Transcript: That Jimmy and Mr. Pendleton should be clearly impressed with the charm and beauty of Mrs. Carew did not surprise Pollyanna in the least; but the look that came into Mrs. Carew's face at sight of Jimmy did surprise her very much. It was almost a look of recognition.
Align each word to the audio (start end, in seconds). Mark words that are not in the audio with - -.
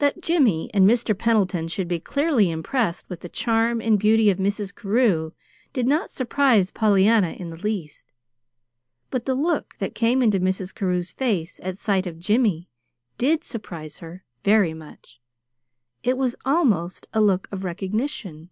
That 0.00 0.20
Jimmy 0.20 0.72
and 0.74 0.88
Mr. 0.90 1.16
Pendleton 1.16 1.68
should 1.68 1.86
be 1.86 2.00
clearly 2.00 2.50
impressed 2.50 3.08
with 3.08 3.20
the 3.20 3.28
charm 3.28 3.80
and 3.80 3.96
beauty 3.96 4.28
of 4.28 4.38
Mrs. 4.38 4.74
Carew 4.74 5.30
did 5.72 5.86
not 5.86 6.10
surprise 6.10 6.72
Pollyanna 6.72 7.30
in 7.38 7.50
the 7.50 7.56
least; 7.56 8.12
but 9.08 9.26
the 9.26 9.36
look 9.36 9.76
that 9.78 9.94
came 9.94 10.20
into 10.20 10.40
Mrs. 10.40 10.74
Carew's 10.74 11.12
face 11.12 11.60
at 11.62 11.78
sight 11.78 12.08
of 12.08 12.18
Jimmy 12.18 12.68
did 13.18 13.44
surprise 13.44 13.98
her 13.98 14.24
very 14.42 14.74
much. 14.74 15.20
It 16.02 16.18
was 16.18 16.34
almost 16.44 17.06
a 17.12 17.20
look 17.20 17.46
of 17.52 17.62
recognition. 17.62 18.50